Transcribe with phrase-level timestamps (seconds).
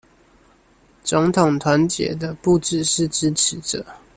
[1.03, 3.85] 總統團結的不只是支持者